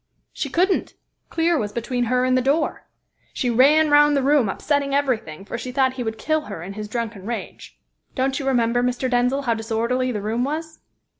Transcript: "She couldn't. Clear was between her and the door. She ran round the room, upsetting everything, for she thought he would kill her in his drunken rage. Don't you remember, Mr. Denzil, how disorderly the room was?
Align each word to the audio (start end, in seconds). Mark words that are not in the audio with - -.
"She 0.33 0.49
couldn't. 0.49 0.95
Clear 1.29 1.59
was 1.59 1.71
between 1.71 2.05
her 2.05 2.25
and 2.25 2.35
the 2.35 2.41
door. 2.41 2.87
She 3.35 3.51
ran 3.51 3.91
round 3.91 4.17
the 4.17 4.23
room, 4.23 4.49
upsetting 4.49 4.95
everything, 4.95 5.45
for 5.45 5.59
she 5.59 5.71
thought 5.71 5.93
he 5.93 6.01
would 6.03 6.17
kill 6.17 6.41
her 6.45 6.63
in 6.63 6.73
his 6.73 6.87
drunken 6.87 7.27
rage. 7.27 7.77
Don't 8.15 8.39
you 8.39 8.47
remember, 8.47 8.81
Mr. 8.81 9.07
Denzil, 9.07 9.43
how 9.43 9.53
disorderly 9.53 10.11
the 10.11 10.19
room 10.19 10.43
was? 10.43 10.79